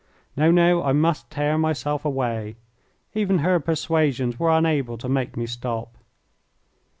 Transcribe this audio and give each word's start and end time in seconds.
No, 0.35 0.49
no, 0.49 0.81
I 0.83 0.93
must 0.93 1.29
tear 1.29 1.59
myself 1.59 2.03
away 2.05 2.55
even 3.13 3.37
her 3.37 3.59
persuasions 3.59 4.39
were 4.39 4.49
unable 4.49 4.97
to 4.97 5.07
make 5.07 5.37
me 5.37 5.45
stop. 5.45 5.95